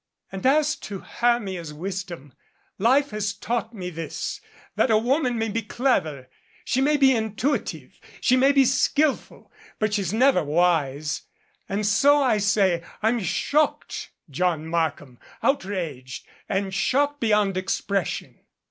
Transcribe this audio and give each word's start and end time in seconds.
"And 0.31 0.47
as 0.47 0.75
to 0.77 1.01
Hermia's 1.01 1.75
wisdom 1.75 2.33
life 2.79 3.11
has 3.11 3.33
taught 3.33 3.71
me 3.71 3.91
this 3.91 4.41
that 4.75 4.89
a 4.89 4.97
woman 4.97 5.37
may 5.37 5.47
be 5.49 5.61
clever, 5.61 6.27
she 6.65 6.81
may 6.81 6.97
be 6.97 7.09
intui 7.09 7.63
tive, 7.63 7.99
she 8.19 8.35
may 8.35 8.51
be 8.51 8.65
skillful, 8.65 9.51
but 9.77 9.93
she's 9.93 10.11
never 10.11 10.43
wise. 10.43 11.21
And 11.69 11.85
so 11.85 12.19
I 12.19 12.39
say 12.39 12.81
I'm 13.03 13.19
shocked, 13.19 14.09
John 14.31 14.65
Markham, 14.65 15.19
outraged 15.43 16.25
and 16.49 16.73
shocked 16.73 17.19
beyond 17.19 17.55
expression." 17.55 18.39